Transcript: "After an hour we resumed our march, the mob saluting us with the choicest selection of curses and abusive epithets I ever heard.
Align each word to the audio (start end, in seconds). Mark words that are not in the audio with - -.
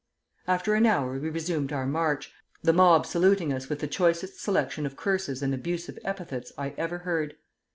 "After 0.47 0.73
an 0.73 0.87
hour 0.87 1.19
we 1.19 1.29
resumed 1.29 1.71
our 1.71 1.85
march, 1.85 2.33
the 2.63 2.73
mob 2.73 3.05
saluting 3.05 3.53
us 3.53 3.69
with 3.69 3.81
the 3.81 3.87
choicest 3.87 4.41
selection 4.41 4.87
of 4.87 4.95
curses 4.97 5.43
and 5.43 5.53
abusive 5.53 5.99
epithets 6.03 6.51
I 6.57 6.69
ever 6.75 6.97
heard. 7.05 7.35